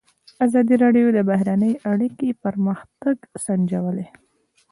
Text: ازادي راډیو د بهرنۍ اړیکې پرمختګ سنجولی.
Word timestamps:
ازادي 0.45 0.75
راډیو 0.83 1.07
د 1.17 1.19
بهرنۍ 1.29 1.73
اړیکې 1.91 2.29
پرمختګ 2.43 3.17
سنجولی. 3.45 4.07